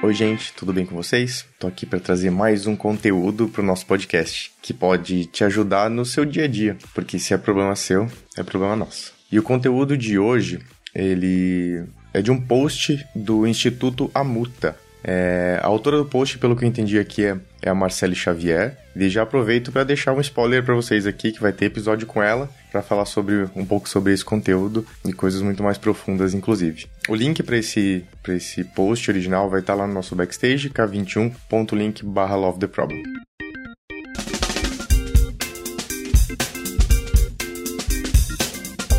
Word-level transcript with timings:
Oi, 0.00 0.14
gente, 0.14 0.52
tudo 0.52 0.72
bem 0.72 0.86
com 0.86 0.94
vocês? 0.94 1.44
Tô 1.58 1.66
aqui 1.66 1.84
para 1.84 1.98
trazer 1.98 2.30
mais 2.30 2.68
um 2.68 2.76
conteúdo 2.76 3.48
pro 3.48 3.64
nosso 3.64 3.84
podcast 3.84 4.52
que 4.62 4.72
pode 4.72 5.26
te 5.26 5.42
ajudar 5.42 5.90
no 5.90 6.04
seu 6.04 6.24
dia 6.24 6.44
a 6.44 6.46
dia, 6.46 6.76
porque 6.94 7.18
se 7.18 7.34
é 7.34 7.36
problema 7.36 7.74
seu, 7.74 8.06
é 8.36 8.44
problema 8.44 8.76
nosso. 8.76 9.12
E 9.30 9.40
o 9.40 9.42
conteúdo 9.42 9.96
de 9.96 10.16
hoje, 10.16 10.60
ele 10.94 11.84
é 12.14 12.22
de 12.22 12.30
um 12.30 12.40
post 12.40 13.04
do 13.12 13.44
Instituto 13.44 14.08
Amuta. 14.14 14.76
É, 15.02 15.58
a 15.60 15.66
autora 15.66 15.96
do 15.96 16.04
post, 16.04 16.38
pelo 16.38 16.54
que 16.54 16.64
eu 16.64 16.68
entendi 16.68 16.96
aqui, 16.96 17.24
é, 17.24 17.36
é 17.62 17.70
a 17.70 17.74
Marcele 17.74 18.14
Xavier. 18.14 18.76
E 18.94 19.08
já 19.08 19.22
aproveito 19.22 19.70
para 19.70 19.84
deixar 19.84 20.12
um 20.12 20.20
spoiler 20.20 20.64
para 20.64 20.74
vocês 20.74 21.06
aqui, 21.06 21.30
que 21.30 21.40
vai 21.40 21.52
ter 21.52 21.66
episódio 21.66 22.06
com 22.06 22.22
ela, 22.22 22.50
para 22.70 22.82
falar 22.82 23.04
sobre 23.04 23.48
um 23.54 23.64
pouco 23.64 23.88
sobre 23.88 24.12
esse 24.12 24.24
conteúdo 24.24 24.84
e 25.04 25.12
coisas 25.12 25.40
muito 25.40 25.62
mais 25.62 25.78
profundas, 25.78 26.34
inclusive. 26.34 26.86
O 27.08 27.14
link 27.14 27.42
para 27.42 27.56
esse, 27.56 28.04
esse 28.28 28.64
post 28.64 29.10
original 29.10 29.48
vai 29.48 29.60
estar 29.60 29.74
tá 29.74 29.80
lá 29.80 29.86
no 29.86 29.94
nosso 29.94 30.16
backstage, 30.16 30.70
k21.link 30.70 32.04
barra 32.04 32.34
love 32.34 32.58
the 32.58 32.66
problem. 32.66 33.02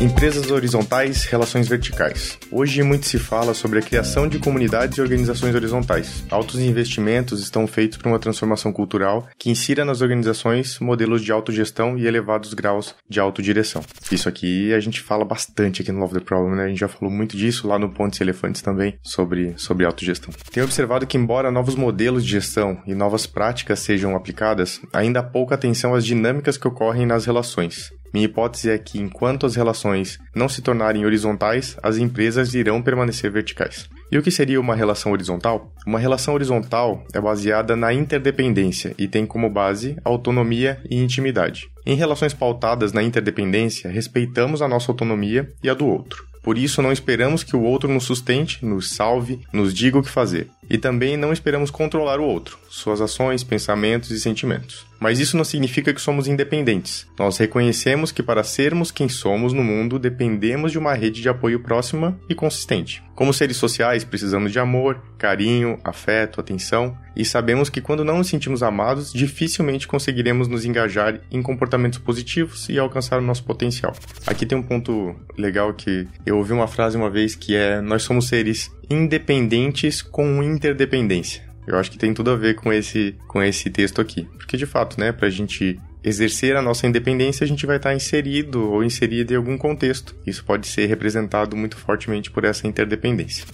Empresas 0.00 0.50
horizontais, 0.50 1.26
relações 1.26 1.68
verticais. 1.68 2.38
Hoje 2.50 2.82
muito 2.82 3.04
se 3.04 3.18
fala 3.18 3.52
sobre 3.52 3.80
a 3.80 3.82
criação 3.82 4.26
de 4.26 4.38
comunidades 4.38 4.96
e 4.96 5.02
organizações 5.02 5.54
horizontais. 5.54 6.24
Altos 6.30 6.58
investimentos 6.58 7.42
estão 7.42 7.66
feitos 7.66 7.98
para 7.98 8.08
uma 8.08 8.18
transformação 8.18 8.72
cultural 8.72 9.28
que 9.38 9.50
insira 9.50 9.84
nas 9.84 10.00
organizações 10.00 10.78
modelos 10.80 11.22
de 11.22 11.30
autogestão 11.30 11.98
e 11.98 12.06
elevados 12.06 12.54
graus 12.54 12.94
de 13.10 13.20
autodireção. 13.20 13.82
Isso 14.10 14.26
aqui 14.26 14.72
a 14.72 14.80
gente 14.80 15.02
fala 15.02 15.22
bastante 15.22 15.82
aqui 15.82 15.92
no 15.92 16.00
Love 16.00 16.14
the 16.14 16.20
Problem, 16.20 16.56
né? 16.56 16.64
A 16.64 16.68
gente 16.68 16.80
já 16.80 16.88
falou 16.88 17.12
muito 17.12 17.36
disso 17.36 17.68
lá 17.68 17.78
no 17.78 17.90
Pontes 17.90 18.22
Elefantes 18.22 18.62
também 18.62 18.98
sobre, 19.02 19.52
sobre 19.58 19.84
autogestão. 19.84 20.32
Tenho 20.50 20.64
observado 20.64 21.06
que 21.06 21.18
embora 21.18 21.50
novos 21.50 21.74
modelos 21.74 22.24
de 22.24 22.30
gestão 22.30 22.80
e 22.86 22.94
novas 22.94 23.26
práticas 23.26 23.80
sejam 23.80 24.16
aplicadas, 24.16 24.80
ainda 24.94 25.20
há 25.20 25.22
pouca 25.22 25.56
atenção 25.56 25.94
às 25.94 26.06
dinâmicas 26.06 26.56
que 26.56 26.66
ocorrem 26.66 27.04
nas 27.04 27.26
relações. 27.26 27.92
Minha 28.12 28.26
hipótese 28.26 28.70
é 28.70 28.78
que, 28.78 28.98
enquanto 28.98 29.46
as 29.46 29.54
relações 29.54 30.18
não 30.34 30.48
se 30.48 30.62
tornarem 30.62 31.04
horizontais, 31.04 31.76
as 31.82 31.96
empresas 31.96 32.54
irão 32.54 32.82
permanecer 32.82 33.30
verticais. 33.30 33.88
E 34.10 34.18
o 34.18 34.22
que 34.22 34.30
seria 34.30 34.60
uma 34.60 34.74
relação 34.74 35.12
horizontal? 35.12 35.72
Uma 35.86 36.00
relação 36.00 36.34
horizontal 36.34 37.04
é 37.12 37.20
baseada 37.20 37.76
na 37.76 37.92
interdependência 37.92 38.92
e 38.98 39.06
tem 39.06 39.24
como 39.24 39.48
base 39.48 39.96
autonomia 40.04 40.80
e 40.90 41.00
intimidade. 41.00 41.70
Em 41.86 41.94
relações 41.94 42.34
pautadas 42.34 42.92
na 42.92 43.02
interdependência, 43.02 43.90
respeitamos 43.90 44.60
a 44.62 44.68
nossa 44.68 44.90
autonomia 44.90 45.48
e 45.62 45.70
a 45.70 45.74
do 45.74 45.86
outro. 45.86 46.28
Por 46.42 46.56
isso, 46.56 46.80
não 46.80 46.90
esperamos 46.90 47.44
que 47.44 47.54
o 47.54 47.62
outro 47.62 47.88
nos 47.88 48.04
sustente, 48.04 48.64
nos 48.64 48.90
salve, 48.90 49.40
nos 49.52 49.74
diga 49.74 49.98
o 49.98 50.02
que 50.02 50.08
fazer. 50.08 50.48
E 50.68 50.78
também 50.78 51.16
não 51.16 51.32
esperamos 51.32 51.70
controlar 51.70 52.18
o 52.18 52.24
outro, 52.24 52.58
suas 52.68 53.00
ações, 53.00 53.44
pensamentos 53.44 54.10
e 54.10 54.18
sentimentos. 54.18 54.89
Mas 55.00 55.18
isso 55.18 55.36
não 55.36 55.44
significa 55.44 55.94
que 55.94 56.00
somos 56.00 56.28
independentes. 56.28 57.06
Nós 57.18 57.38
reconhecemos 57.38 58.12
que 58.12 58.22
para 58.22 58.44
sermos 58.44 58.90
quem 58.90 59.08
somos 59.08 59.54
no 59.54 59.64
mundo, 59.64 59.98
dependemos 59.98 60.70
de 60.70 60.78
uma 60.78 60.92
rede 60.92 61.22
de 61.22 61.28
apoio 61.28 61.60
próxima 61.60 62.20
e 62.28 62.34
consistente. 62.34 63.02
Como 63.14 63.32
seres 63.32 63.56
sociais, 63.56 64.04
precisamos 64.04 64.52
de 64.52 64.58
amor, 64.58 65.02
carinho, 65.18 65.78
afeto, 65.82 66.40
atenção, 66.40 66.96
e 67.16 67.24
sabemos 67.24 67.68
que 67.68 67.80
quando 67.80 68.04
não 68.04 68.18
nos 68.18 68.28
sentimos 68.28 68.62
amados, 68.62 69.12
dificilmente 69.12 69.88
conseguiremos 69.88 70.48
nos 70.48 70.64
engajar 70.64 71.20
em 71.30 71.42
comportamentos 71.42 71.98
positivos 71.98 72.68
e 72.68 72.78
alcançar 72.78 73.18
o 73.18 73.22
nosso 73.22 73.44
potencial. 73.44 73.94
Aqui 74.26 74.46
tem 74.46 74.56
um 74.56 74.62
ponto 74.62 75.14
legal 75.36 75.72
que 75.74 76.06
eu 76.24 76.38
ouvi 76.38 76.52
uma 76.52 76.68
frase 76.68 76.96
uma 76.96 77.10
vez 77.10 77.34
que 77.34 77.54
é: 77.54 77.80
Nós 77.80 78.02
somos 78.02 78.28
seres 78.28 78.70
independentes 78.88 80.02
com 80.02 80.42
interdependência. 80.42 81.49
Eu 81.66 81.76
acho 81.78 81.90
que 81.90 81.98
tem 81.98 82.14
tudo 82.14 82.30
a 82.30 82.36
ver 82.36 82.54
com 82.56 82.72
esse, 82.72 83.14
com 83.28 83.42
esse 83.42 83.70
texto 83.70 84.00
aqui. 84.00 84.28
Porque, 84.36 84.56
de 84.56 84.66
fato, 84.66 84.98
né, 84.98 85.12
pra 85.12 85.30
gente 85.30 85.78
exercer 86.02 86.56
a 86.56 86.62
nossa 86.62 86.86
independência, 86.86 87.44
a 87.44 87.46
gente 87.46 87.66
vai 87.66 87.76
estar 87.76 87.94
inserido 87.94 88.70
ou 88.70 88.82
inserida 88.82 89.34
em 89.34 89.36
algum 89.36 89.56
contexto. 89.58 90.14
Isso 90.26 90.44
pode 90.44 90.66
ser 90.66 90.86
representado 90.86 91.56
muito 91.56 91.76
fortemente 91.76 92.30
por 92.30 92.44
essa 92.44 92.66
interdependência. 92.66 93.44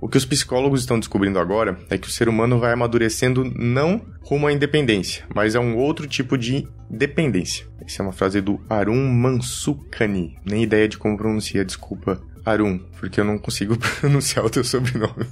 O 0.00 0.08
que 0.08 0.16
os 0.16 0.24
psicólogos 0.24 0.80
estão 0.80 0.98
descobrindo 0.98 1.38
agora 1.38 1.78
é 1.88 1.96
que 1.96 2.08
o 2.08 2.10
ser 2.10 2.28
humano 2.28 2.58
vai 2.58 2.72
amadurecendo 2.72 3.44
não 3.44 4.04
rumo 4.22 4.46
à 4.48 4.52
independência, 4.52 5.24
mas 5.34 5.54
a 5.54 5.60
um 5.60 5.76
outro 5.76 6.06
tipo 6.06 6.36
de 6.36 6.66
dependência. 6.90 7.66
Essa 7.80 8.02
é 8.02 8.04
uma 8.04 8.12
frase 8.12 8.40
do 8.40 8.60
Arun 8.68 9.12
Mansukani. 9.12 10.36
Nem 10.44 10.62
ideia 10.62 10.88
de 10.88 10.98
como 10.98 11.16
pronuncia, 11.16 11.64
desculpa 11.64 12.20
Arun, 12.44 12.78
porque 12.98 13.20
eu 13.20 13.24
não 13.24 13.38
consigo 13.38 13.76
pronunciar 14.00 14.44
o 14.44 14.50
teu 14.50 14.64
sobrenome. 14.64 15.26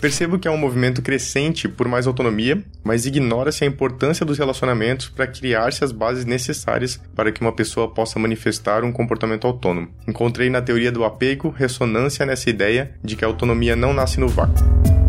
Percebo 0.00 0.38
que 0.38 0.48
há 0.48 0.50
um 0.50 0.56
movimento 0.56 1.02
crescente 1.02 1.68
por 1.68 1.88
mais 1.88 2.06
autonomia, 2.06 2.62
mas 2.84 3.06
ignora-se 3.06 3.64
a 3.64 3.66
importância 3.66 4.24
dos 4.24 4.38
relacionamentos 4.38 5.08
para 5.08 5.26
criar-se 5.26 5.84
as 5.84 5.92
bases 5.92 6.24
necessárias 6.24 7.00
para 7.14 7.32
que 7.32 7.40
uma 7.40 7.52
pessoa 7.52 7.92
possa 7.92 8.18
manifestar 8.18 8.84
um 8.84 8.92
comportamento 8.92 9.46
autônomo. 9.46 9.88
Encontrei 10.06 10.48
na 10.50 10.62
teoria 10.62 10.92
do 10.92 11.04
apego 11.04 11.50
ressonância 11.50 12.24
nessa 12.24 12.48
ideia 12.48 12.94
de 13.02 13.16
que 13.16 13.24
a 13.24 13.28
autonomia 13.28 13.74
não 13.74 13.92
nasce 13.92 14.20
no 14.20 14.28
vácuo. 14.28 15.01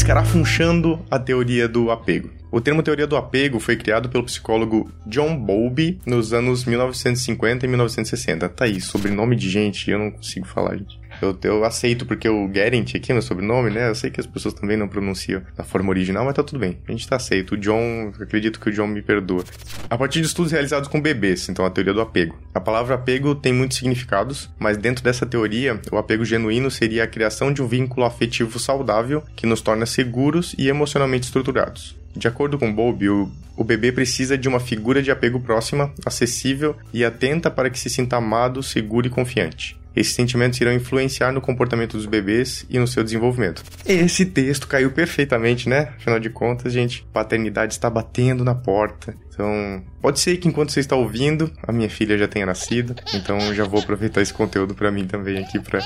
Escarafunchando 0.00 0.98
a 1.10 1.18
teoria 1.18 1.68
do 1.68 1.90
apego. 1.90 2.30
O 2.50 2.58
termo 2.58 2.82
teoria 2.82 3.06
do 3.06 3.18
apego 3.18 3.60
foi 3.60 3.76
criado 3.76 4.08
pelo 4.08 4.24
psicólogo 4.24 4.90
John 5.06 5.36
Bowlby 5.36 6.00
nos 6.06 6.32
anos 6.32 6.64
1950 6.64 7.66
e 7.66 7.68
1960. 7.68 8.48
Tá 8.48 8.64
aí, 8.64 8.80
sobrenome 8.80 9.36
de 9.36 9.50
gente, 9.50 9.90
eu 9.90 9.98
não 9.98 10.10
consigo 10.10 10.46
falar, 10.46 10.78
gente. 10.78 10.98
Eu, 11.20 11.38
eu 11.42 11.64
aceito 11.64 12.06
porque 12.06 12.28
o 12.28 12.50
Gerent 12.52 12.94
aqui 12.94 13.12
meu 13.12 13.22
sobrenome, 13.22 13.70
né? 13.70 13.88
Eu 13.88 13.94
sei 13.94 14.10
que 14.10 14.20
as 14.20 14.26
pessoas 14.26 14.54
também 14.54 14.76
não 14.76 14.88
pronunciam 14.88 15.42
da 15.56 15.64
forma 15.64 15.90
original, 15.90 16.24
mas 16.24 16.34
tá 16.34 16.42
tudo 16.42 16.58
bem. 16.58 16.78
A 16.88 16.92
gente 16.92 17.08
tá 17.08 17.16
aceito. 17.16 17.54
O 17.54 17.56
John, 17.56 18.12
acredito 18.20 18.58
que 18.60 18.70
o 18.70 18.72
John 18.72 18.86
me 18.86 19.02
perdoa. 19.02 19.44
A 19.88 19.98
partir 19.98 20.20
de 20.20 20.26
estudos 20.26 20.52
realizados 20.52 20.88
com 20.88 21.00
bebês, 21.00 21.48
então 21.48 21.64
a 21.64 21.70
teoria 21.70 21.92
do 21.92 22.00
apego. 22.00 22.38
A 22.54 22.60
palavra 22.60 22.94
apego 22.94 23.34
tem 23.34 23.52
muitos 23.52 23.78
significados, 23.78 24.50
mas 24.58 24.76
dentro 24.76 25.04
dessa 25.04 25.26
teoria, 25.26 25.80
o 25.90 25.96
apego 25.96 26.24
genuíno 26.24 26.70
seria 26.70 27.04
a 27.04 27.08
criação 27.08 27.52
de 27.52 27.62
um 27.62 27.66
vínculo 27.66 28.06
afetivo 28.06 28.58
saudável 28.58 29.22
que 29.36 29.46
nos 29.46 29.60
torna 29.60 29.86
seguros 29.86 30.54
e 30.58 30.68
emocionalmente 30.68 31.26
estruturados. 31.26 31.96
De 32.14 32.26
acordo 32.26 32.58
com 32.58 32.72
Bowlby, 32.72 33.08
o, 33.08 33.30
o 33.56 33.62
bebê 33.62 33.92
precisa 33.92 34.36
de 34.36 34.48
uma 34.48 34.58
figura 34.58 35.02
de 35.02 35.10
apego 35.10 35.40
próxima, 35.40 35.92
acessível 36.04 36.76
e 36.92 37.04
atenta 37.04 37.50
para 37.50 37.70
que 37.70 37.78
se 37.78 37.88
sinta 37.88 38.16
amado, 38.16 38.62
seguro 38.62 39.06
e 39.06 39.10
confiante. 39.10 39.79
Esses 39.94 40.14
sentimentos 40.14 40.60
irão 40.60 40.72
influenciar 40.72 41.32
no 41.32 41.40
comportamento 41.40 41.96
dos 41.96 42.06
bebês 42.06 42.64
e 42.68 42.78
no 42.78 42.86
seu 42.86 43.02
desenvolvimento. 43.02 43.62
Esse 43.84 44.24
texto 44.24 44.68
caiu 44.68 44.90
perfeitamente, 44.90 45.68
né? 45.68 45.92
Afinal 45.96 46.20
de 46.20 46.30
contas, 46.30 46.72
gente, 46.72 47.06
paternidade 47.12 47.72
está 47.72 47.90
batendo 47.90 48.44
na 48.44 48.54
porta. 48.54 49.14
Então, 49.32 49.82
pode 50.00 50.20
ser 50.20 50.36
que 50.36 50.48
enquanto 50.48 50.70
você 50.70 50.80
está 50.80 50.94
ouvindo, 50.94 51.50
a 51.62 51.72
minha 51.72 51.88
filha 51.88 52.16
já 52.18 52.28
tenha 52.28 52.46
nascido. 52.46 52.94
Então, 53.14 53.54
já 53.54 53.64
vou 53.64 53.80
aproveitar 53.80 54.20
esse 54.20 54.32
conteúdo 54.32 54.74
para 54.74 54.90
mim 54.90 55.06
também 55.06 55.38
aqui 55.38 55.58
para 55.58 55.80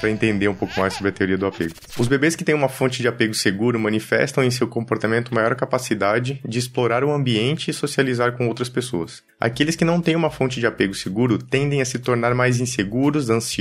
para 0.00 0.10
entender 0.10 0.48
um 0.48 0.54
pouco 0.54 0.80
mais 0.80 0.94
sobre 0.94 1.10
a 1.10 1.12
teoria 1.12 1.36
do 1.36 1.46
apego. 1.46 1.74
Os 1.98 2.08
bebês 2.08 2.34
que 2.34 2.42
têm 2.42 2.54
uma 2.54 2.68
fonte 2.68 3.02
de 3.02 3.06
apego 3.06 3.34
seguro 3.34 3.78
manifestam 3.78 4.42
em 4.42 4.50
seu 4.50 4.66
comportamento 4.66 5.34
maior 5.34 5.54
capacidade 5.54 6.40
de 6.42 6.58
explorar 6.58 7.04
o 7.04 7.12
ambiente 7.12 7.70
e 7.70 7.74
socializar 7.74 8.32
com 8.32 8.48
outras 8.48 8.70
pessoas. 8.70 9.22
Aqueles 9.38 9.76
que 9.76 9.84
não 9.84 10.00
têm 10.00 10.16
uma 10.16 10.30
fonte 10.30 10.58
de 10.58 10.66
apego 10.66 10.94
seguro 10.94 11.36
tendem 11.36 11.82
a 11.82 11.84
se 11.84 11.98
tornar 11.98 12.34
mais 12.34 12.60
inseguros, 12.60 13.28
ansiosos, 13.28 13.59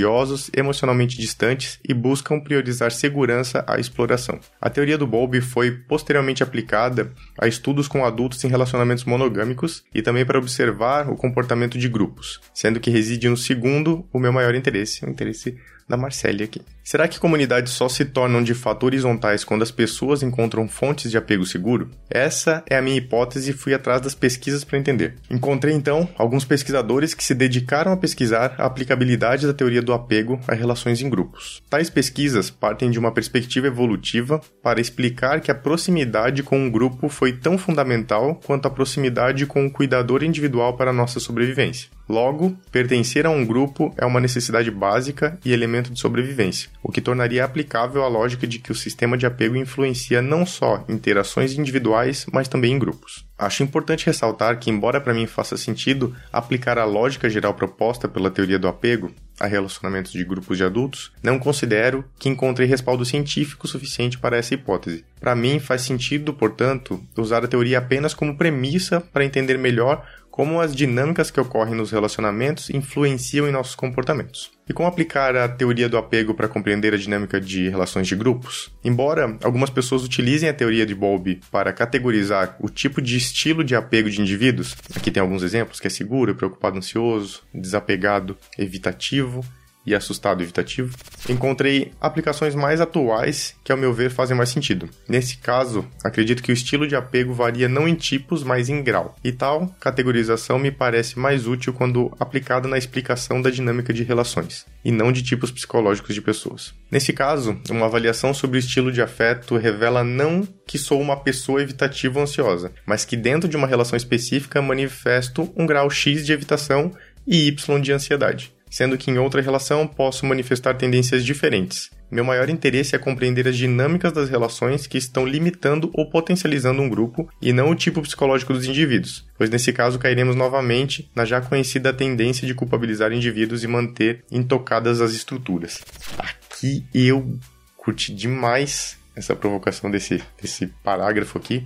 emocionalmente 0.56 1.18
distantes 1.18 1.80
e 1.88 1.94
buscam 1.94 2.40
priorizar 2.40 2.92
segurança 2.92 3.64
à 3.68 3.80
exploração. 3.80 4.40
A 4.60 4.70
teoria 4.70 4.98
do 4.98 5.08
Bowlby 5.08 5.42
foi 5.42 5.72
posteriormente 5.72 6.44
aplicada 6.44 7.12
a 7.38 7.48
estudos 7.48 7.88
com 7.88 8.06
adultos 8.06 8.44
em 8.44 8.48
relacionamentos 8.48 9.06
monogâmicos 9.06 9.84
e 9.94 10.02
também 10.02 10.26
para 10.26 10.38
observar 10.38 11.10
o 11.10 11.16
comportamento 11.16 11.78
de 11.78 11.88
grupos, 11.88 12.40
sendo 12.54 12.80
que 12.80 12.90
reside 12.90 13.30
no 13.30 13.38
segundo 13.38 14.06
o 14.12 14.20
meu 14.20 14.32
maior 14.32 14.56
interesse, 14.56 15.06
o 15.06 15.10
interesse 15.10 15.58
da 15.90 15.98
Marcele 15.98 16.44
aqui. 16.44 16.62
Será 16.84 17.08
que 17.08 17.20
comunidades 17.20 17.74
só 17.74 17.90
se 17.90 18.06
tornam 18.06 18.42
de 18.42 18.54
fato 18.54 18.86
horizontais 18.86 19.44
quando 19.44 19.64
as 19.64 19.72
pessoas 19.72 20.24
encontram 20.24 20.68
fontes 20.68 21.12
de 21.12 21.18
apego 21.18 21.46
seguro? 21.46 21.90
Essa 22.10 22.64
é 22.70 22.78
a 22.78 22.82
minha 22.82 22.98
hipótese 22.98 23.52
e 23.52 23.54
fui 23.54 23.74
atrás 23.74 24.02
das 24.02 24.16
pesquisas 24.16 24.64
para 24.64 24.78
entender. 24.78 25.16
Encontrei 25.30 25.74
então 25.74 26.08
alguns 26.18 26.46
pesquisadores 26.46 27.14
que 27.14 27.24
se 27.24 27.36
dedicaram 27.36 27.92
a 27.92 27.98
pesquisar 27.98 28.56
a 28.58 28.66
aplicabilidade 28.66 29.46
da 29.46 29.54
teoria 29.54 29.82
do 29.82 29.94
apego 29.94 30.40
a 30.48 30.54
relações 30.54 31.02
em 31.02 31.10
grupos. 31.10 31.62
Tais 31.70 31.90
pesquisas 31.90 32.50
partem 32.50 32.90
de 32.90 33.00
uma 33.00 33.12
perspectiva 33.12 33.68
evolutiva 33.68 34.42
para 34.64 34.82
explicar 34.82 35.42
que 35.42 35.52
a 35.52 35.56
proximidade 35.56 36.44
com 36.44 36.58
um 36.58 36.72
grupo 36.72 37.10
foi 37.10 37.34
tão 37.34 37.58
fundamental 37.58 38.40
quanto 38.46 38.68
a 38.68 38.72
proximidade 38.72 39.46
com 39.46 39.66
o 39.66 39.72
cuidador 39.72 40.24
individual 40.24 40.76
para 40.76 40.92
a 40.92 40.94
nossa 40.94 41.20
sobrevivência. 41.20 41.90
Logo, 42.10 42.58
pertencer 42.72 43.28
a 43.28 43.30
um 43.30 43.46
grupo 43.46 43.94
é 43.96 44.04
uma 44.04 44.20
necessidade 44.20 44.72
básica 44.72 45.38
e 45.46 45.54
elemento 45.54 45.94
de 45.94 46.00
sobrevivência, 46.00 46.68
o 46.82 46.92
que 46.92 47.02
tornaria 47.02 47.46
aplicável 47.46 48.04
a 48.04 48.08
lógica 48.08 48.48
de 48.48 48.58
que 48.58 48.72
o 48.72 48.76
sistema 48.76 49.16
de 49.16 49.28
apego 49.28 49.56
influencia 49.56 50.20
não 50.20 50.44
só 50.44 50.84
interações 50.90 51.54
individuais, 51.54 52.26
mas 52.34 52.48
também 52.48 52.74
em 52.74 52.80
grupos. 52.80 53.30
Acho 53.38 53.62
importante 53.62 54.08
ressaltar 54.08 54.58
que, 54.58 54.72
embora 54.72 55.00
para 55.00 55.14
mim 55.14 55.28
faça 55.28 55.56
sentido 55.56 56.16
aplicar 56.34 56.80
a 56.80 56.84
lógica 56.84 57.30
geral 57.30 57.54
proposta 57.54 58.08
pela 58.08 58.32
teoria 58.32 58.58
do 58.58 58.68
apego, 58.68 59.12
a 59.40 59.48
relacionamentos 59.48 60.12
de 60.12 60.24
grupos 60.24 60.58
de 60.58 60.64
adultos, 60.64 61.14
não 61.24 61.40
considero 61.40 62.04
que 62.20 62.28
encontrei 62.28 62.68
respaldo 62.68 63.06
científico 63.06 63.68
suficiente 63.68 64.18
para 64.18 64.36
essa 64.36 64.54
hipótese. 64.54 65.06
Para 65.20 65.36
mim, 65.36 65.60
faz 65.60 65.84
sentido, 65.84 66.34
portanto, 66.34 67.02
usar 67.18 67.44
a 67.46 67.48
teoria 67.48 67.78
apenas 67.78 68.14
como 68.14 68.36
premissa 68.36 69.00
para 69.00 69.24
entender 69.24 69.58
melhor 69.58 70.06
como 70.40 70.62
as 70.62 70.74
dinâmicas 70.74 71.30
que 71.30 71.42
ocorrem 71.42 71.76
nos 71.76 71.92
relacionamentos 71.92 72.70
influenciam 72.70 73.46
em 73.46 73.52
nossos 73.52 73.76
comportamentos. 73.76 74.50
E 74.70 74.72
como 74.72 74.88
aplicar 74.88 75.36
a 75.36 75.50
teoria 75.50 75.90
do 75.90 75.98
apego 75.98 76.34
para 76.34 76.48
compreender 76.48 76.94
a 76.94 76.98
dinâmica 76.98 77.42
de 77.42 77.68
relações 77.68 78.08
de 78.08 78.16
grupos? 78.16 78.72
Embora 78.82 79.38
algumas 79.44 79.70
pessoas 79.70 80.02
utilizem 80.02 80.48
a 80.48 80.54
teoria 80.54 80.86
de 80.86 80.96
Bowlby 80.96 81.42
para 81.52 81.74
categorizar 81.74 82.56
o 82.62 82.70
tipo 82.70 83.02
de 83.02 83.18
estilo 83.18 83.66
de 83.66 83.76
apego 83.76 84.10
de 84.10 84.22
indivíduos, 84.22 84.78
aqui 84.96 85.12
tem 85.12 85.20
alguns 85.20 85.44
exemplos, 85.44 85.78
que 85.78 85.88
é 85.88 85.90
seguro, 85.90 86.34
preocupado, 86.34 86.78
ansioso, 86.78 87.42
desapegado, 87.54 88.38
evitativo, 88.58 89.44
e 89.90 89.96
assustado 89.96 90.44
evitativo, 90.44 90.96
encontrei 91.28 91.92
aplicações 92.00 92.54
mais 92.54 92.80
atuais 92.80 93.56
que, 93.64 93.72
ao 93.72 93.78
meu 93.78 93.92
ver, 93.92 94.12
fazem 94.12 94.38
mais 94.38 94.50
sentido. 94.50 94.88
Nesse 95.08 95.38
caso, 95.38 95.86
acredito 96.04 96.44
que 96.44 96.52
o 96.52 96.54
estilo 96.54 96.88
de 96.88 96.96
apego 96.96 97.34
varia 97.34 97.68
não 97.68 97.88
em 97.88 97.96
tipos, 97.96 98.44
mas 98.44 98.70
em 98.70 98.84
grau. 98.84 99.16
E 99.24 99.32
tal 99.32 99.68
categorização 99.80 100.60
me 100.60 100.72
parece 100.72 101.18
mais 101.18 101.48
útil 101.48 101.74
quando 101.74 102.12
aplicada 102.20 102.68
na 102.68 102.78
explicação 102.78 103.42
da 103.42 103.50
dinâmica 103.50 103.92
de 103.92 104.04
relações, 104.04 104.66
e 104.86 104.92
não 104.92 105.12
de 105.12 105.24
tipos 105.24 105.52
psicológicos 105.52 106.14
de 106.14 106.22
pessoas. 106.22 106.74
Nesse 106.92 107.12
caso, 107.12 107.60
uma 107.70 107.88
avaliação 107.88 108.34
sobre 108.34 108.58
o 108.58 108.60
estilo 108.60 108.92
de 108.92 109.02
afeto 109.02 109.58
revela 109.58 110.04
não 110.04 110.48
que 110.68 110.78
sou 110.78 111.02
uma 111.02 111.18
pessoa 111.18 111.62
evitativa 111.62 112.20
ou 112.20 112.24
ansiosa, 112.24 112.72
mas 112.86 113.06
que 113.06 113.18
dentro 113.18 113.50
de 113.50 113.58
uma 113.58 113.68
relação 113.68 113.98
específica 113.98 114.62
manifesto 114.62 115.52
um 115.56 115.66
grau 115.66 115.90
X 115.90 116.26
de 116.26 116.34
evitação 116.34 116.92
e 117.28 117.48
Y 117.48 117.82
de 117.82 117.92
ansiedade 117.92 118.54
sendo 118.70 118.98
que 118.98 119.10
em 119.10 119.18
outra 119.18 119.42
relação 119.42 119.88
posso 119.88 120.26
manifestar 120.26 120.76
tendências 120.76 121.26
diferentes. 121.26 121.90
Meu 122.12 122.26
maior 122.26 122.50
interesse 122.50 122.96
é 122.96 123.00
compreender 123.00 123.48
as 123.48 123.56
dinâmicas 123.56 124.12
das 124.12 124.30
relações 124.30 124.88
que 124.88 124.98
estão 124.98 125.26
limitando 125.26 125.92
ou 125.94 126.10
potencializando 126.10 126.82
um 126.82 126.90
grupo 126.90 127.30
e 127.42 127.54
não 127.54 127.70
o 127.70 127.76
tipo 127.76 128.02
psicológico 128.02 128.54
dos 128.54 128.66
indivíduos, 128.66 129.28
pois 129.38 129.50
nesse 129.50 129.72
caso 129.72 130.00
cairemos 130.00 130.36
novamente 130.36 131.10
na 131.16 131.24
já 131.24 131.40
conhecida 131.40 131.94
tendência 131.94 132.48
de 132.48 132.56
culpabilizar 132.56 133.12
indivíduos 133.12 133.64
e 133.64 133.68
manter 133.68 134.24
intocadas 134.32 135.02
as 135.02 135.12
estruturas. 135.12 135.84
Aqui 136.18 136.84
eu 136.94 137.38
curti 137.78 138.14
demais 138.14 138.98
essa 139.16 139.36
provocação 139.36 139.92
desse, 139.92 140.22
desse 140.42 140.68
parágrafo 140.84 141.38
aqui, 141.38 141.66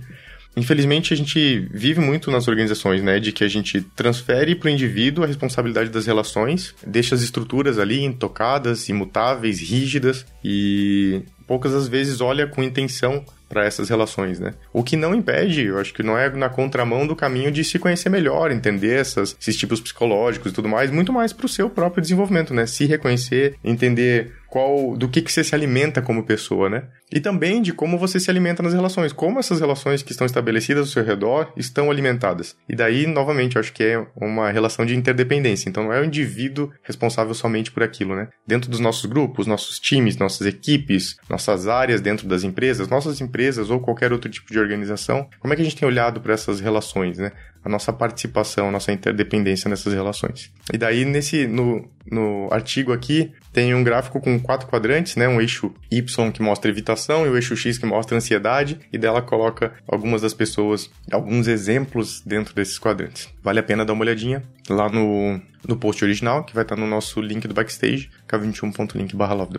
Infelizmente, 0.56 1.12
a 1.12 1.16
gente 1.16 1.68
vive 1.72 2.00
muito 2.00 2.30
nas 2.30 2.46
organizações, 2.46 3.02
né? 3.02 3.18
De 3.18 3.32
que 3.32 3.42
a 3.44 3.48
gente 3.48 3.80
transfere 3.96 4.54
para 4.54 4.68
o 4.68 4.70
indivíduo 4.70 5.24
a 5.24 5.26
responsabilidade 5.26 5.90
das 5.90 6.06
relações, 6.06 6.74
deixa 6.86 7.14
as 7.14 7.22
estruturas 7.22 7.78
ali 7.78 8.04
intocadas, 8.04 8.88
imutáveis, 8.88 9.60
rígidas 9.60 10.24
e 10.44 11.22
poucas 11.46 11.74
as 11.74 11.88
vezes 11.88 12.20
olha 12.20 12.46
com 12.46 12.62
intenção 12.62 13.24
para 13.48 13.64
essas 13.64 13.88
relações, 13.88 14.40
né? 14.40 14.54
O 14.72 14.82
que 14.82 14.96
não 14.96 15.14
impede, 15.14 15.66
eu 15.66 15.78
acho 15.78 15.92
que 15.94 16.02
não 16.02 16.18
é 16.18 16.28
na 16.30 16.48
contramão 16.48 17.06
do 17.06 17.14
caminho 17.14 17.52
de 17.52 17.62
se 17.62 17.78
conhecer 17.78 18.08
melhor, 18.08 18.50
entender 18.50 18.98
essas, 18.98 19.36
esses 19.40 19.56
tipos 19.56 19.80
psicológicos 19.80 20.50
e 20.50 20.54
tudo 20.54 20.68
mais, 20.68 20.90
muito 20.90 21.12
mais 21.12 21.32
para 21.32 21.46
o 21.46 21.48
seu 21.48 21.70
próprio 21.70 22.02
desenvolvimento, 22.02 22.52
né? 22.52 22.66
Se 22.66 22.84
reconhecer, 22.86 23.56
entender 23.62 24.32
qual 24.54 24.96
do 24.96 25.08
que, 25.08 25.20
que 25.20 25.32
você 25.32 25.42
se 25.42 25.52
alimenta 25.52 26.00
como 26.00 26.22
pessoa, 26.22 26.70
né? 26.70 26.84
E 27.12 27.18
também 27.18 27.60
de 27.60 27.72
como 27.72 27.98
você 27.98 28.20
se 28.20 28.30
alimenta 28.30 28.62
nas 28.62 28.72
relações, 28.72 29.12
como 29.12 29.40
essas 29.40 29.58
relações 29.58 30.00
que 30.00 30.12
estão 30.12 30.24
estabelecidas 30.24 30.82
ao 30.82 30.92
seu 30.92 31.02
redor 31.02 31.52
estão 31.56 31.90
alimentadas. 31.90 32.54
E 32.68 32.76
daí, 32.76 33.04
novamente, 33.04 33.58
acho 33.58 33.72
que 33.72 33.82
é 33.82 34.06
uma 34.14 34.52
relação 34.52 34.86
de 34.86 34.94
interdependência. 34.94 35.68
Então, 35.68 35.82
não 35.82 35.92
é 35.92 36.00
o 36.00 36.04
indivíduo 36.04 36.70
responsável 36.84 37.34
somente 37.34 37.72
por 37.72 37.82
aquilo, 37.82 38.14
né? 38.14 38.28
Dentro 38.46 38.70
dos 38.70 38.78
nossos 38.78 39.06
grupos, 39.06 39.48
nossos 39.48 39.80
times, 39.80 40.16
nossas 40.16 40.46
equipes, 40.46 41.16
nossas 41.28 41.66
áreas 41.66 42.00
dentro 42.00 42.28
das 42.28 42.44
empresas, 42.44 42.86
nossas 42.86 43.20
empresas 43.20 43.70
ou 43.70 43.80
qualquer 43.80 44.12
outro 44.12 44.30
tipo 44.30 44.52
de 44.52 44.58
organização, 44.60 45.28
como 45.40 45.52
é 45.52 45.56
que 45.56 45.62
a 45.62 45.64
gente 45.64 45.76
tem 45.76 45.88
olhado 45.88 46.20
para 46.20 46.32
essas 46.32 46.60
relações, 46.60 47.18
né? 47.18 47.32
A 47.64 47.68
nossa 47.68 47.92
participação, 47.92 48.68
a 48.68 48.70
nossa 48.70 48.92
interdependência 48.92 49.68
nessas 49.68 49.92
relações. 49.92 50.52
E 50.72 50.78
daí, 50.78 51.04
nesse, 51.04 51.48
no, 51.48 51.90
no 52.08 52.46
artigo 52.52 52.92
aqui, 52.92 53.32
tem 53.54 53.72
um 53.72 53.84
gráfico 53.84 54.20
com 54.20 54.38
quatro 54.38 54.66
quadrantes, 54.66 55.14
né? 55.14 55.28
Um 55.28 55.40
eixo 55.40 55.72
Y 55.88 56.32
que 56.32 56.42
mostra 56.42 56.68
evitação 56.68 57.24
e 57.24 57.28
o 57.30 57.36
eixo 57.36 57.56
X 57.56 57.78
que 57.78 57.86
mostra 57.86 58.16
ansiedade, 58.16 58.80
e 58.92 58.98
dela 58.98 59.22
coloca 59.22 59.72
algumas 59.86 60.20
das 60.20 60.34
pessoas, 60.34 60.90
alguns 61.10 61.46
exemplos 61.46 62.20
dentro 62.26 62.52
desses 62.52 62.78
quadrantes. 62.78 63.28
Vale 63.42 63.60
a 63.60 63.62
pena 63.62 63.84
dar 63.84 63.92
uma 63.92 64.02
olhadinha 64.02 64.42
lá 64.68 64.88
no, 64.88 65.40
no 65.66 65.76
post 65.76 66.04
original, 66.04 66.44
que 66.44 66.54
vai 66.54 66.62
estar 66.62 66.76
no 66.76 66.86
nosso 66.86 67.20
link 67.20 67.46
do 67.46 67.54
backstage, 67.54 68.10
k21.link 68.28 69.14
barra 69.14 69.34
love. 69.34 69.54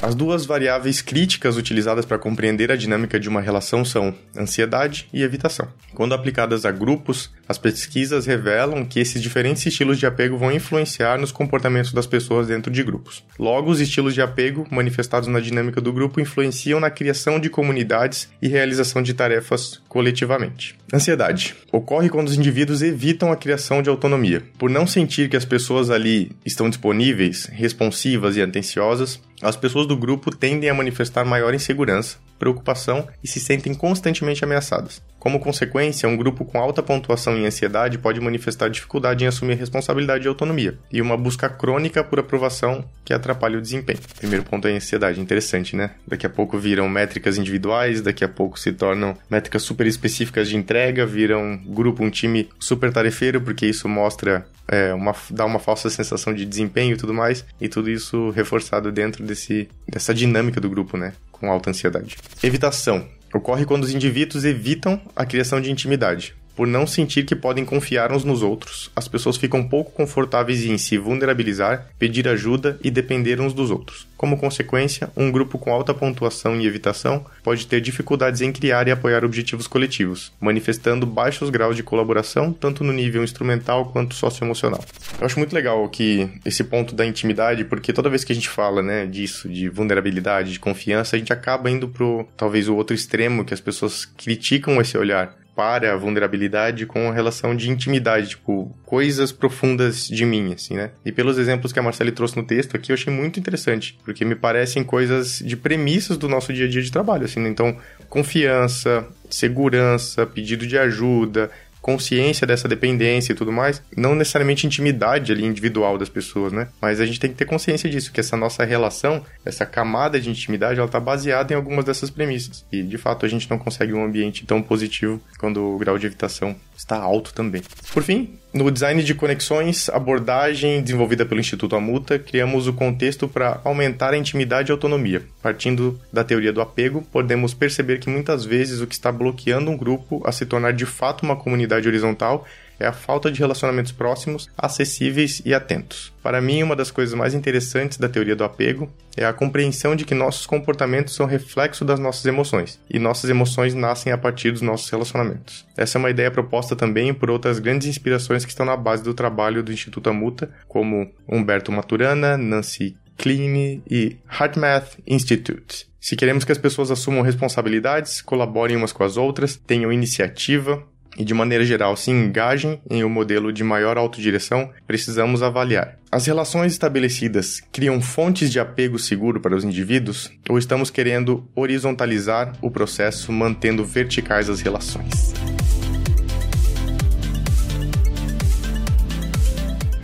As 0.00 0.14
duas 0.14 0.44
variáveis 0.44 1.00
críticas 1.00 1.56
utilizadas 1.56 2.04
para 2.04 2.18
compreender 2.18 2.70
a 2.70 2.76
dinâmica 2.76 3.18
de 3.18 3.28
uma 3.28 3.40
relação 3.40 3.84
são 3.84 4.14
ansiedade 4.36 5.08
e 5.12 5.22
evitação. 5.22 5.68
Quando 5.94 6.14
aplicadas 6.14 6.64
a 6.64 6.70
grupos, 6.70 7.30
as 7.48 7.58
pesquisas 7.58 8.26
revelam 8.26 8.84
que 8.84 9.00
esses 9.00 9.20
diferentes 9.22 9.64
estilos 9.64 9.98
de 9.98 10.06
apego 10.06 10.36
vão 10.36 10.52
influenciar 10.52 11.18
nos 11.18 11.32
comportamentos 11.32 11.92
das 11.92 12.06
pessoas 12.06 12.46
dentro 12.46 12.70
de 12.70 12.82
grupos. 12.82 13.24
Logo, 13.38 13.70
os 13.70 13.80
estilos 13.80 14.14
de 14.14 14.22
apego 14.22 14.66
manifestados 14.70 15.28
na 15.28 15.40
dinâmica 15.40 15.80
do 15.80 15.92
grupo 15.92 16.20
influenciam 16.20 16.78
na 16.78 16.90
criação 16.90 17.40
de 17.40 17.50
comunidades 17.50 18.28
e 18.40 18.48
realização 18.48 19.02
de 19.02 19.14
tarefas 19.14 19.80
coletivamente. 19.88 20.76
Ansiedade 20.92 21.54
ocorre 21.70 22.08
quando 22.08 22.28
os 22.28 22.36
indivíduos 22.36 22.82
evitam 22.82 23.32
a 23.32 23.36
criação 23.36 23.82
de 23.82 23.88
autonomia. 23.88 24.41
Por 24.58 24.70
não 24.70 24.86
sentir 24.86 25.28
que 25.28 25.36
as 25.36 25.44
pessoas 25.44 25.90
ali 25.90 26.32
estão 26.44 26.68
disponíveis, 26.68 27.46
responsivas 27.46 28.36
e 28.36 28.42
atenciosas, 28.42 29.20
as 29.40 29.56
pessoas 29.56 29.86
do 29.86 29.96
grupo 29.96 30.34
tendem 30.34 30.70
a 30.70 30.74
manifestar 30.74 31.24
maior 31.24 31.54
insegurança, 31.54 32.18
preocupação 32.42 33.06
e 33.22 33.28
se 33.28 33.38
sentem 33.38 33.72
constantemente 33.72 34.42
ameaçadas. 34.42 35.00
Como 35.16 35.38
consequência, 35.38 36.08
um 36.08 36.16
grupo 36.16 36.44
com 36.44 36.58
alta 36.58 36.82
pontuação 36.82 37.38
em 37.38 37.46
ansiedade 37.46 37.98
pode 37.98 38.20
manifestar 38.20 38.68
dificuldade 38.68 39.22
em 39.22 39.28
assumir 39.28 39.54
responsabilidade 39.54 40.24
e 40.24 40.28
autonomia, 40.28 40.76
e 40.92 41.00
uma 41.00 41.16
busca 41.16 41.48
crônica 41.48 42.02
por 42.02 42.18
aprovação 42.18 42.84
que 43.04 43.14
atrapalha 43.14 43.56
o 43.56 43.62
desempenho. 43.62 44.00
Primeiro 44.18 44.44
ponto 44.44 44.66
é 44.66 44.72
a 44.72 44.74
ansiedade, 44.74 45.20
interessante, 45.20 45.76
né? 45.76 45.92
Daqui 46.04 46.26
a 46.26 46.30
pouco 46.30 46.58
viram 46.58 46.88
métricas 46.88 47.38
individuais, 47.38 48.00
daqui 48.00 48.24
a 48.24 48.28
pouco 48.28 48.58
se 48.58 48.72
tornam 48.72 49.16
métricas 49.30 49.62
super 49.62 49.86
específicas 49.86 50.48
de 50.48 50.56
entrega, 50.56 51.06
viram 51.06 51.56
grupo, 51.64 52.02
um 52.02 52.10
time 52.10 52.48
super 52.58 52.92
tarefeiro, 52.92 53.40
porque 53.40 53.66
isso 53.66 53.88
mostra 53.88 54.44
é, 54.66 54.92
uma, 54.92 55.14
dá 55.30 55.44
uma 55.44 55.60
falsa 55.60 55.88
sensação 55.88 56.34
de 56.34 56.44
desempenho 56.44 56.94
e 56.94 56.96
tudo 56.96 57.14
mais, 57.14 57.44
e 57.60 57.68
tudo 57.68 57.88
isso 57.88 58.30
reforçado 58.30 58.90
dentro 58.90 59.22
desse, 59.22 59.68
dessa 59.88 60.12
dinâmica 60.12 60.60
do 60.60 60.68
grupo, 60.68 60.96
né? 60.96 61.12
Com 61.42 61.50
alta 61.50 61.70
ansiedade. 61.70 62.16
Evitação. 62.40 63.04
Ocorre 63.34 63.64
quando 63.64 63.82
os 63.82 63.92
indivíduos 63.92 64.44
evitam 64.44 65.02
a 65.16 65.26
criação 65.26 65.60
de 65.60 65.72
intimidade. 65.72 66.36
Por 66.54 66.66
não 66.66 66.86
sentir 66.86 67.24
que 67.24 67.34
podem 67.34 67.64
confiar 67.64 68.12
uns 68.12 68.24
nos 68.24 68.42
outros, 68.42 68.90
as 68.94 69.08
pessoas 69.08 69.36
ficam 69.36 69.66
pouco 69.66 69.92
confortáveis 69.92 70.64
em 70.64 70.76
se 70.76 70.98
vulnerabilizar, 70.98 71.88
pedir 71.98 72.28
ajuda 72.28 72.78
e 72.82 72.90
depender 72.90 73.40
uns 73.40 73.54
dos 73.54 73.70
outros. 73.70 74.06
Como 74.16 74.38
consequência, 74.38 75.10
um 75.16 75.32
grupo 75.32 75.58
com 75.58 75.72
alta 75.72 75.92
pontuação 75.92 76.60
e 76.60 76.64
evitação 76.66 77.26
pode 77.42 77.66
ter 77.66 77.80
dificuldades 77.80 78.40
em 78.40 78.52
criar 78.52 78.86
e 78.86 78.92
apoiar 78.92 79.24
objetivos 79.24 79.66
coletivos, 79.66 80.32
manifestando 80.40 81.04
baixos 81.04 81.50
graus 81.50 81.74
de 81.74 81.82
colaboração 81.82 82.52
tanto 82.52 82.84
no 82.84 82.92
nível 82.92 83.24
instrumental 83.24 83.86
quanto 83.86 84.14
socioemocional. 84.14 84.84
Eu 85.18 85.26
acho 85.26 85.38
muito 85.38 85.52
legal 85.52 85.88
que 85.88 86.28
esse 86.44 86.62
ponto 86.62 86.94
da 86.94 87.04
intimidade, 87.04 87.64
porque 87.64 87.92
toda 87.92 88.08
vez 88.08 88.22
que 88.22 88.30
a 88.30 88.34
gente 88.34 88.48
fala, 88.48 88.80
né, 88.80 89.06
disso, 89.06 89.48
de 89.48 89.68
vulnerabilidade, 89.68 90.52
de 90.52 90.60
confiança, 90.60 91.16
a 91.16 91.18
gente 91.18 91.32
acaba 91.32 91.68
indo 91.68 91.88
pro 91.88 92.26
talvez 92.36 92.68
o 92.68 92.76
outro 92.76 92.94
extremo 92.94 93.44
que 93.44 93.54
as 93.54 93.60
pessoas 93.60 94.04
criticam 94.04 94.80
esse 94.80 94.96
olhar 94.96 95.41
para 95.54 95.92
a 95.92 95.96
vulnerabilidade 95.96 96.86
com 96.86 97.10
a 97.10 97.12
relação 97.12 97.54
de 97.54 97.70
intimidade, 97.70 98.30
tipo, 98.30 98.74
coisas 98.86 99.30
profundas 99.30 100.08
de 100.08 100.24
mim, 100.24 100.52
assim, 100.54 100.74
né? 100.74 100.90
E 101.04 101.12
pelos 101.12 101.36
exemplos 101.36 101.72
que 101.72 101.78
a 101.78 101.82
Marcele 101.82 102.10
trouxe 102.10 102.36
no 102.36 102.42
texto 102.42 102.74
aqui, 102.74 102.90
eu 102.90 102.94
achei 102.94 103.12
muito 103.12 103.38
interessante, 103.38 103.98
porque 104.04 104.24
me 104.24 104.34
parecem 104.34 104.82
coisas 104.82 105.40
de 105.44 105.56
premissas 105.56 106.16
do 106.16 106.28
nosso 106.28 106.52
dia 106.52 106.66
a 106.66 106.68
dia 106.68 106.82
de 106.82 106.90
trabalho, 106.90 107.24
assim, 107.24 107.40
né? 107.40 107.48
Então, 107.48 107.76
confiança, 108.08 109.06
segurança, 109.28 110.26
pedido 110.26 110.66
de 110.66 110.78
ajuda, 110.78 111.50
consciência 111.82 112.46
dessa 112.46 112.68
dependência 112.68 113.32
e 113.32 113.34
tudo 113.34 113.52
mais, 113.52 113.82
não 113.94 114.14
necessariamente 114.14 114.66
intimidade 114.66 115.32
ali 115.32 115.44
individual 115.44 115.98
das 115.98 116.08
pessoas, 116.08 116.52
né? 116.52 116.68
Mas 116.80 117.00
a 117.00 117.04
gente 117.04 117.18
tem 117.18 117.30
que 117.30 117.36
ter 117.36 117.44
consciência 117.44 117.90
disso, 117.90 118.12
que 118.12 118.20
essa 118.20 118.36
nossa 118.36 118.64
relação, 118.64 119.22
essa 119.44 119.66
camada 119.66 120.20
de 120.20 120.30
intimidade, 120.30 120.78
ela 120.78 120.88
tá 120.88 121.00
baseada 121.00 121.52
em 121.52 121.56
algumas 121.56 121.84
dessas 121.84 122.08
premissas. 122.08 122.64
E 122.72 122.82
de 122.82 122.96
fato 122.96 123.26
a 123.26 123.28
gente 123.28 123.50
não 123.50 123.58
consegue 123.58 123.92
um 123.92 124.04
ambiente 124.04 124.46
tão 124.46 124.62
positivo 124.62 125.20
quando 125.38 125.60
o 125.60 125.78
grau 125.78 125.98
de 125.98 126.06
evitação 126.06 126.56
está 126.82 126.96
alto 126.96 127.32
também. 127.32 127.62
Por 127.92 128.02
fim, 128.02 128.38
no 128.52 128.70
design 128.70 129.02
de 129.02 129.14
conexões, 129.14 129.88
abordagem 129.88 130.82
desenvolvida 130.82 131.24
pelo 131.24 131.40
Instituto 131.40 131.76
Amuta, 131.76 132.18
criamos 132.18 132.66
o 132.66 132.72
contexto 132.72 133.26
para 133.28 133.60
aumentar 133.64 134.12
a 134.12 134.18
intimidade 134.18 134.70
e 134.70 134.72
autonomia. 134.72 135.22
Partindo 135.40 135.98
da 136.12 136.24
teoria 136.24 136.52
do 136.52 136.60
apego, 136.60 137.02
podemos 137.10 137.54
perceber 137.54 138.00
que 138.00 138.10
muitas 138.10 138.44
vezes 138.44 138.80
o 138.80 138.86
que 138.86 138.94
está 138.94 139.10
bloqueando 139.10 139.70
um 139.70 139.76
grupo 139.76 140.20
a 140.26 140.32
se 140.32 140.44
tornar 140.44 140.72
de 140.72 140.84
fato 140.84 141.22
uma 141.22 141.36
comunidade 141.36 141.88
horizontal 141.88 142.46
é 142.82 142.86
a 142.86 142.92
falta 142.92 143.30
de 143.30 143.38
relacionamentos 143.38 143.92
próximos, 143.92 144.48
acessíveis 144.58 145.40
e 145.44 145.54
atentos. 145.54 146.12
Para 146.22 146.40
mim, 146.40 146.62
uma 146.62 146.76
das 146.76 146.90
coisas 146.90 147.14
mais 147.14 147.34
interessantes 147.34 147.98
da 147.98 148.08
teoria 148.08 148.36
do 148.36 148.44
apego 148.44 148.92
é 149.16 149.24
a 149.24 149.32
compreensão 149.32 149.94
de 149.94 150.04
que 150.04 150.14
nossos 150.14 150.46
comportamentos 150.46 151.14
são 151.14 151.26
reflexo 151.26 151.84
das 151.84 152.00
nossas 152.00 152.24
emoções, 152.24 152.80
e 152.90 152.98
nossas 152.98 153.30
emoções 153.30 153.74
nascem 153.74 154.12
a 154.12 154.18
partir 154.18 154.50
dos 154.50 154.62
nossos 154.62 154.88
relacionamentos. 154.90 155.66
Essa 155.76 155.96
é 155.96 156.00
uma 156.00 156.10
ideia 156.10 156.30
proposta 156.30 156.74
também 156.74 157.12
por 157.14 157.30
outras 157.30 157.58
grandes 157.58 157.88
inspirações 157.88 158.44
que 158.44 158.50
estão 158.50 158.66
na 158.66 158.76
base 158.76 159.02
do 159.02 159.14
trabalho 159.14 159.62
do 159.62 159.72
Instituto 159.72 160.10
Amuta, 160.10 160.50
como 160.66 161.10
Humberto 161.28 161.70
Maturana, 161.70 162.36
Nancy 162.36 162.96
Kline 163.16 163.82
e 163.88 164.16
HeartMath 164.28 164.98
Institute. 165.06 165.86
Se 166.00 166.16
queremos 166.16 166.44
que 166.44 166.50
as 166.50 166.58
pessoas 166.58 166.90
assumam 166.90 167.22
responsabilidades, 167.22 168.20
colaborem 168.20 168.76
umas 168.76 168.92
com 168.92 169.04
as 169.04 169.16
outras, 169.16 169.54
tenham 169.54 169.92
iniciativa 169.92 170.84
e, 171.16 171.24
de 171.24 171.34
maneira 171.34 171.64
geral, 171.64 171.96
se 171.96 172.10
engajem 172.10 172.80
em 172.90 173.04
um 173.04 173.08
modelo 173.08 173.52
de 173.52 173.62
maior 173.62 173.98
autodireção, 173.98 174.70
precisamos 174.86 175.42
avaliar. 175.42 175.98
As 176.10 176.26
relações 176.26 176.72
estabelecidas 176.72 177.60
criam 177.72 178.00
fontes 178.00 178.50
de 178.50 178.60
apego 178.60 178.98
seguro 178.98 179.40
para 179.40 179.56
os 179.56 179.64
indivíduos 179.64 180.30
ou 180.48 180.58
estamos 180.58 180.90
querendo 180.90 181.48
horizontalizar 181.54 182.52
o 182.60 182.70
processo 182.70 183.32
mantendo 183.32 183.84
verticais 183.84 184.50
as 184.50 184.60
relações? 184.60 185.32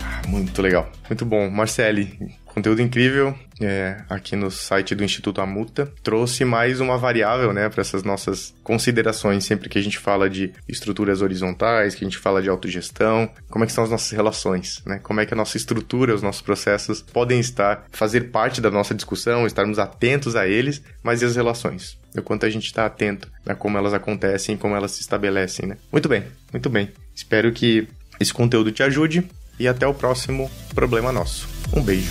Ah, 0.01 0.27
muito 0.27 0.63
legal. 0.63 0.91
Muito 1.09 1.27
bom. 1.27 1.51
Marcele, 1.51 2.37
Conteúdo 2.59 2.83
incrível 2.83 3.39
é, 3.61 3.99
aqui 4.11 4.35
no 4.35 4.51
site 4.51 4.93
do 4.93 5.05
Instituto 5.05 5.41
Amuta. 5.41 5.93
Trouxe 6.03 6.45
mais 6.45 6.81
uma 6.81 6.99
variável 6.99 7.53
né, 7.53 7.69
para 7.69 7.83
essas 7.83 8.03
nossas 8.03 8.53
considerações 8.65 9.45
sempre 9.45 9.69
que 9.69 9.79
a 9.79 9.81
gente 9.81 9.97
fala 9.97 10.29
de 10.29 10.53
estruturas 10.69 11.23
horizontais, 11.23 11.95
que 11.95 12.05
a 12.05 12.09
gente 12.09 12.19
fala 12.19 12.43
de 12.43 12.49
autogestão, 12.49 13.31
como 13.49 13.63
é 13.63 13.67
que 13.69 13.73
são 13.73 13.85
as 13.85 13.91
nossas 13.91 14.11
relações, 14.11 14.83
né? 14.85 14.99
como 15.05 15.21
é 15.21 15.27
que 15.27 15.33
a 15.33 15.37
nossa 15.37 15.57
estrutura, 15.57 16.13
os 16.13 16.21
nossos 16.21 16.43
processos 16.43 17.01
podem 17.01 17.39
estar, 17.39 17.85
fazer 17.93 18.23
parte 18.33 18.61
da 18.61 18.73
nossa 18.73 18.93
discussão, 18.93 19.47
estarmos 19.47 19.79
atentos 19.79 20.35
a 20.35 20.49
eles, 20.49 20.83
mas 21.01 21.23
e 21.23 21.27
as 21.27 21.37
relações? 21.37 21.97
O 22.17 22.23
quanto 22.23 22.45
a 22.45 22.51
gente 22.51 22.67
está 22.67 22.87
atento 22.87 23.31
a 23.47 23.55
como 23.55 23.79
elas 23.79 23.95
acontecem, 23.95 24.57
como 24.57 24.75
elas 24.75 24.91
se 24.91 25.01
estabelecem. 25.01 25.69
Né? 25.69 25.77
Muito 25.93 26.09
bem, 26.09 26.25
muito 26.53 26.69
bem. 26.69 26.91
Espero 27.15 27.53
que 27.53 27.87
esse 28.19 28.35
conteúdo 28.35 28.73
te 28.73 28.83
ajude 28.83 29.25
e 29.61 29.69
até 29.69 29.87
o 29.87 29.95
próximo 29.95 30.51
Problema 30.75 31.13
Nosso. 31.13 31.49
Um 31.73 31.83
beijo. 31.83 32.11